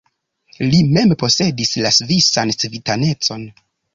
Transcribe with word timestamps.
Li 0.69 0.79
mem 0.95 1.11
posedis 1.23 1.75
la 1.87 1.93
svisan 1.99 2.57
civitanecon. 2.63 3.47